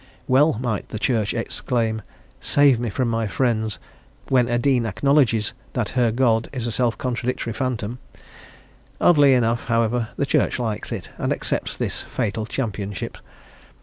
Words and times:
Well 0.27 0.53
might 0.53 0.89
the 0.89 0.97
Church 0.97 1.31
exclaim 1.35 2.01
"Save 2.39 2.79
me 2.79 2.89
from 2.89 3.07
my 3.07 3.27
friends!" 3.27 3.77
when 4.29 4.47
a 4.49 4.57
dean 4.57 4.87
acknowledges 4.87 5.53
that 5.73 5.89
her 5.89 6.11
God 6.11 6.49
is 6.51 6.65
a 6.65 6.71
self 6.71 6.97
contradictory 6.97 7.53
phantom; 7.53 7.99
oddly 8.99 9.35
enough, 9.35 9.65
however, 9.65 10.07
the 10.17 10.25
Church 10.25 10.57
likes 10.57 10.91
it, 10.91 11.09
and 11.19 11.31
accepts 11.31 11.77
this 11.77 12.01
fatal 12.01 12.47
championship. 12.47 13.15